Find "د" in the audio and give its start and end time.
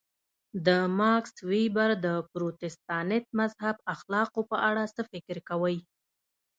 0.65-0.67, 2.05-2.07